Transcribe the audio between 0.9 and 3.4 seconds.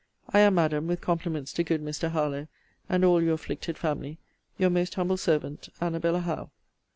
compliments to good Mr. Harlowe, and all your